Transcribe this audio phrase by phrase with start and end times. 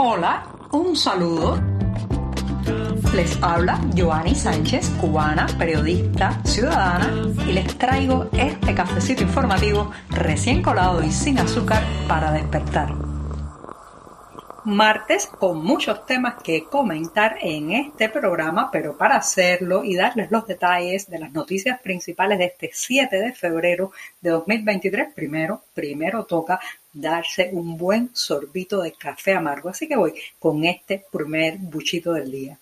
[0.00, 1.60] Hola, un saludo.
[3.16, 7.10] Les habla Joanny Sánchez, cubana, periodista, ciudadana,
[7.48, 13.08] y les traigo este cafecito informativo recién colado y sin azúcar para despertar
[14.68, 20.46] martes con muchos temas que comentar en este programa, pero para hacerlo y darles los
[20.46, 26.60] detalles de las noticias principales de este 7 de febrero de 2023, primero, primero toca
[27.00, 29.68] darse un buen sorbito de café amargo.
[29.68, 32.58] Así que voy con este primer buchito del día.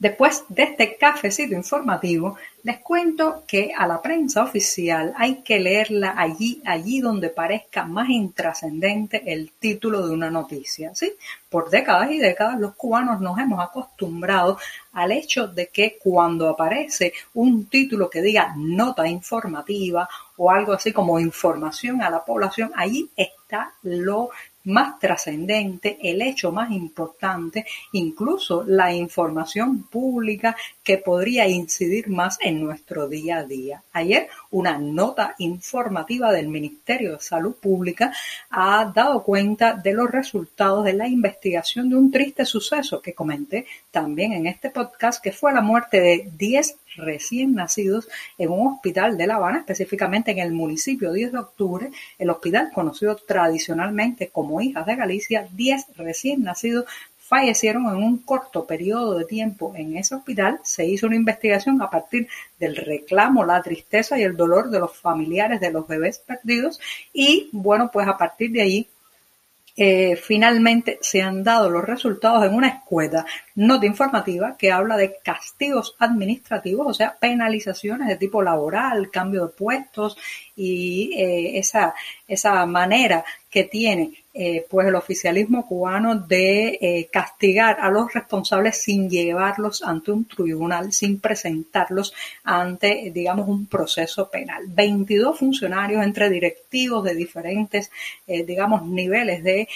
[0.00, 6.14] Después de este cafecito informativo, les cuento que a la prensa oficial hay que leerla
[6.16, 10.94] allí, allí donde parezca más intrascendente el título de una noticia.
[10.94, 11.12] ¿sí?
[11.50, 14.56] Por décadas y décadas los cubanos nos hemos acostumbrado
[14.94, 20.94] al hecho de que cuando aparece un título que diga nota informativa o algo así
[20.94, 24.30] como información a la población, allí está lo
[24.64, 32.62] más trascendente, el hecho más importante, incluso la información pública que podría incidir más en
[32.62, 33.82] nuestro día a día.
[33.92, 38.12] Ayer una nota informativa del Ministerio de Salud Pública
[38.50, 43.66] ha dado cuenta de los resultados de la investigación de un triste suceso que comenté
[43.90, 49.16] también en este podcast, que fue la muerte de 10 recién nacidos en un hospital
[49.16, 54.60] de La Habana, específicamente en el municipio 10 de octubre, el hospital conocido tradicionalmente como
[54.60, 56.86] Hijas de Galicia, 10 recién nacidos
[57.30, 60.58] fallecieron en un corto periodo de tiempo en ese hospital.
[60.64, 62.26] Se hizo una investigación a partir
[62.58, 66.80] del reclamo, la tristeza y el dolor de los familiares de los bebés perdidos
[67.12, 68.88] y bueno, pues a partir de allí
[69.76, 75.16] eh, finalmente se han dado los resultados en una escuela nota informativa que habla de
[75.22, 80.16] castigos administrativos, o sea, penalizaciones de tipo laboral, cambio de puestos
[80.56, 81.94] y eh, esa,
[82.30, 88.80] esa manera que tiene eh, pues el oficialismo cubano de eh, castigar a los responsables
[88.80, 92.14] sin llevarlos ante un tribunal, sin presentarlos
[92.44, 94.62] ante, digamos, un proceso penal.
[94.68, 97.90] 22 funcionarios entre directivos de diferentes,
[98.26, 99.68] digamos, niveles de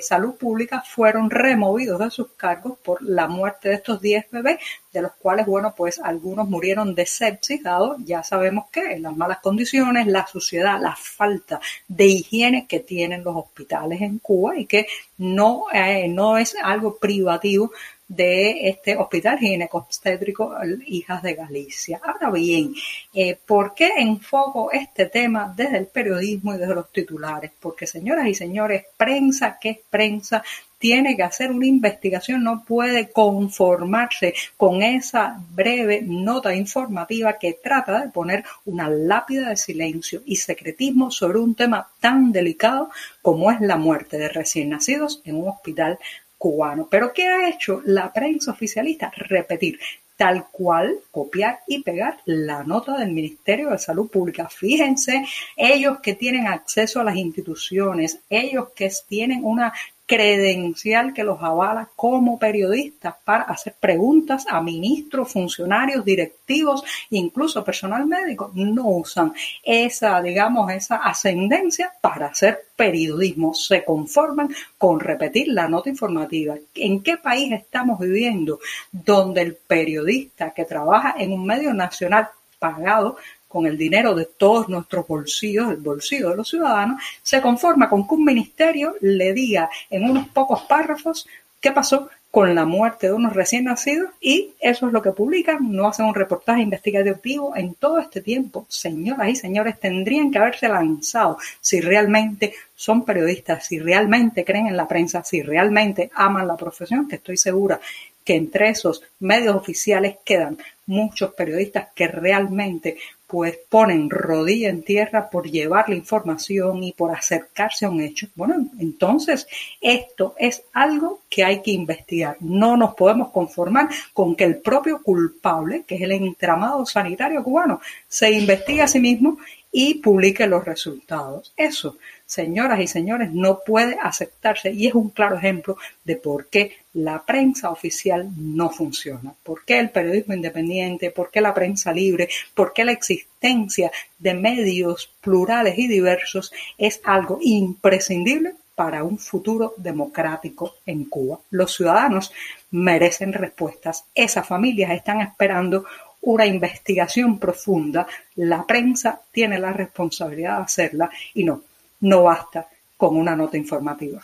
[0.00, 4.58] salud pública fueron removidos de sus cargos por la muerte de estos 10 bebés,
[4.92, 9.16] de los cuales, bueno, pues algunos murieron de sepsis, dado, ya sabemos que en las
[9.16, 14.66] malas condiciones, la suciedad, la falta de higiene que tienen los hospitales en Cuba y
[14.66, 14.86] que
[15.18, 17.72] no, eh, no es algo privativo
[18.08, 20.54] de este hospital ginecobstétrico
[20.86, 22.00] Hijas de Galicia.
[22.04, 22.74] Ahora bien,
[23.14, 27.52] eh, ¿por qué enfoco este tema desde el periodismo y desde los titulares?
[27.58, 30.42] Porque señoras y señores, prensa que es prensa
[30.82, 38.00] tiene que hacer una investigación, no puede conformarse con esa breve nota informativa que trata
[38.00, 42.90] de poner una lápida de silencio y secretismo sobre un tema tan delicado
[43.22, 46.00] como es la muerte de recién nacidos en un hospital
[46.36, 46.88] cubano.
[46.90, 49.12] Pero ¿qué ha hecho la prensa oficialista?
[49.14, 49.78] Repetir
[50.16, 54.48] tal cual copiar y pegar la nota del Ministerio de Salud Pública.
[54.48, 55.24] Fíjense,
[55.56, 59.72] ellos que tienen acceso a las instituciones, ellos que tienen una
[60.12, 68.06] credencial que los avala como periodistas para hacer preguntas a ministros, funcionarios, directivos, incluso personal
[68.06, 69.32] médico, no usan
[69.64, 73.54] esa, digamos, esa ascendencia para hacer periodismo.
[73.54, 76.56] Se conforman con repetir la nota informativa.
[76.74, 78.58] ¿En qué país estamos viviendo
[78.90, 83.16] donde el periodista que trabaja en un medio nacional pagado
[83.52, 88.08] con el dinero de todos nuestros bolsillos, el bolsillo de los ciudadanos, se conforma con
[88.08, 91.28] que un ministerio le diga en unos pocos párrafos
[91.60, 95.70] qué pasó con la muerte de unos recién nacidos y eso es lo que publican,
[95.70, 98.64] no hacen un reportaje investigativo en todo este tiempo.
[98.70, 104.78] Señoras y señores, tendrían que haberse lanzado si realmente son periodistas, si realmente creen en
[104.78, 107.78] la prensa, si realmente aman la profesión, que estoy segura
[108.24, 112.96] que entre esos medios oficiales quedan muchos periodistas que realmente
[113.32, 118.26] pues ponen rodilla en tierra por llevar la información y por acercarse a un hecho.
[118.34, 119.46] Bueno, entonces
[119.80, 122.36] esto es algo que hay que investigar.
[122.40, 127.80] No nos podemos conformar con que el propio culpable, que es el entramado sanitario cubano,
[128.06, 129.38] se investigue a sí mismo
[129.72, 131.52] y publique los resultados.
[131.56, 131.96] Eso,
[132.26, 137.24] señoras y señores, no puede aceptarse y es un claro ejemplo de por qué la
[137.24, 142.74] prensa oficial no funciona, por qué el periodismo independiente, por qué la prensa libre, por
[142.74, 150.74] qué la existencia de medios plurales y diversos es algo imprescindible para un futuro democrático
[150.86, 151.40] en Cuba.
[151.50, 152.32] Los ciudadanos
[152.70, 154.04] merecen respuestas.
[154.14, 155.84] Esas familias están esperando
[156.22, 161.62] una investigación profunda, la prensa tiene la responsabilidad de hacerla y no,
[162.00, 162.66] no basta
[162.96, 164.20] con una nota informativa.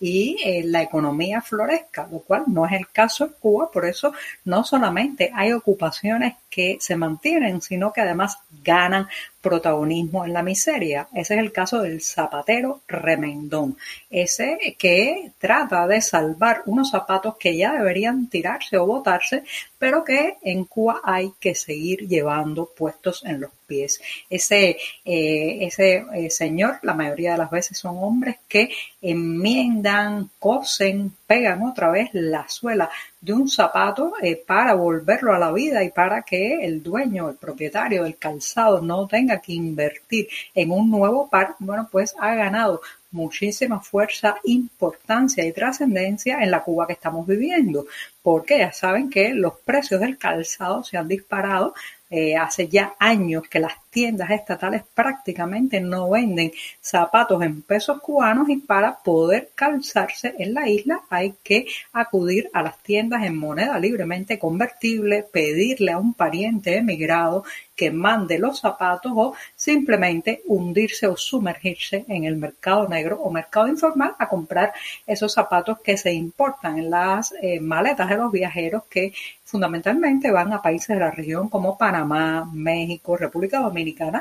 [0.00, 4.12] y eh, la economía florezca, lo cual no es el caso en Cuba, por eso
[4.44, 9.08] no solamente hay ocupaciones que se mantienen, sino que además ganan
[9.40, 11.08] protagonismo en la miseria.
[11.12, 13.76] Ese es el caso del zapatero remendón,
[14.10, 19.44] ese que trata de salvar unos zapatos que ya deberían tirarse o botarse,
[19.78, 24.00] pero que en Cuba hay que seguir llevando puestos en los pies.
[24.28, 28.70] Ese, eh, ese eh, señor, la mayoría de las veces son hombres que
[29.00, 35.52] enmiendan, cosen, pegan otra vez la suela de un zapato eh, para volverlo a la
[35.52, 40.70] vida y para que el dueño, el propietario del calzado no tenga que invertir en
[40.70, 42.80] un nuevo par, bueno, pues ha ganado
[43.10, 47.86] muchísima fuerza, importancia y trascendencia en la Cuba que estamos viviendo,
[48.22, 51.74] porque ya saben que los precios del calzado se han disparado
[52.10, 58.48] eh, hace ya años que las tiendas estatales prácticamente no venden zapatos en pesos cubanos
[58.48, 63.78] y para poder calzarse en la isla hay que acudir a las tiendas en moneda
[63.78, 67.44] libremente convertible, pedirle a un pariente emigrado
[67.74, 73.68] que mande los zapatos o simplemente hundirse o sumergirse en el mercado negro o mercado
[73.68, 74.72] informal a comprar
[75.06, 79.12] esos zapatos que se importan en las eh, maletas de los viajeros que
[79.44, 83.77] fundamentalmente van a países de la región como Panamá, México, República Dominicana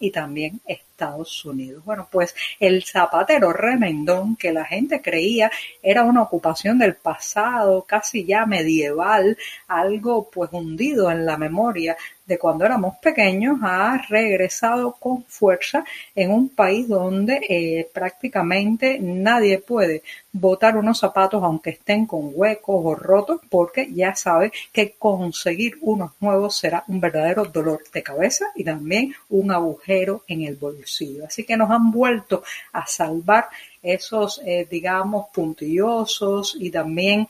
[0.00, 0.60] y también
[1.00, 1.82] Estados Unidos.
[1.82, 5.50] Bueno, pues el zapatero remendón que la gente creía
[5.82, 12.38] era una ocupación del pasado, casi ya medieval, algo pues hundido en la memoria de
[12.38, 20.02] cuando éramos pequeños ha regresado con fuerza en un país donde eh, prácticamente nadie puede
[20.30, 26.12] botar unos zapatos aunque estén con huecos o rotos porque ya sabe que conseguir unos
[26.20, 30.89] nuevos será un verdadero dolor de cabeza y también un agujero en el bolsillo.
[31.26, 32.42] Así que nos han vuelto
[32.72, 33.48] a salvar
[33.82, 37.26] esos, eh, digamos, puntillosos y también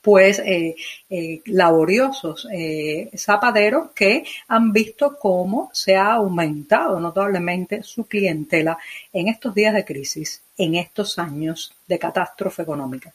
[0.00, 0.74] pues eh,
[1.10, 8.78] eh, laboriosos eh, zapateros que han visto cómo se ha aumentado notablemente su clientela
[9.12, 13.12] en estos días de crisis, en estos años de catástrofe económica.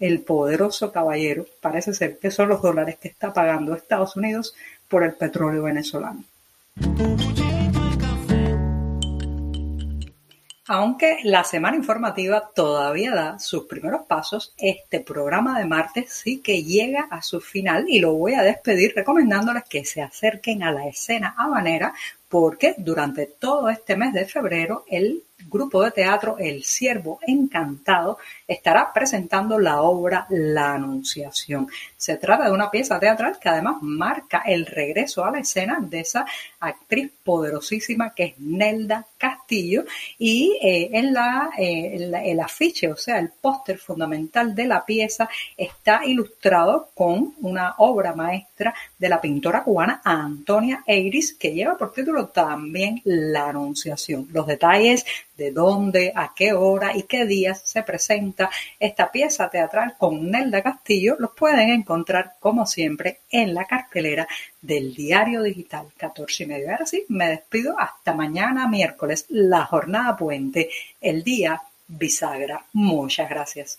[0.00, 4.54] el poderoso caballero, parece ser que son los dólares que está pagando Estados Unidos
[4.88, 6.24] por el petróleo venezolano.
[10.70, 16.62] Aunque la semana informativa todavía da sus primeros pasos, este programa de martes sí que
[16.62, 20.86] llega a su final y lo voy a despedir recomendándoles que se acerquen a la
[20.86, 21.94] escena habanera
[22.28, 28.92] porque durante todo este mes de febrero el grupo de teatro El Siervo Encantado estará
[28.92, 31.68] presentando la obra La Anunciación.
[31.96, 36.00] Se trata de una pieza teatral que además marca el regreso a la escena de
[36.00, 36.26] esa
[36.60, 39.84] actriz poderosísima que es Nelda Castillo
[40.18, 45.28] y eh, en, la, eh, el afiche, o sea, el póster fundamental de la pieza
[45.56, 51.92] está ilustrado con una obra maestra de la pintora cubana Antonia Eiris que lleva por
[51.92, 54.28] título también La Anunciación.
[54.32, 55.04] Los detalles
[55.38, 60.62] de dónde, a qué hora y qué días se presenta esta pieza teatral con Nelda
[60.62, 64.26] Castillo, los pueden encontrar como siempre en la cartelera
[64.60, 66.70] del diario digital 14 y medio.
[66.70, 70.68] Ahora sí, me despido hasta mañana miércoles, la jornada puente,
[71.00, 72.64] el día bisagra.
[72.72, 73.78] Muchas gracias.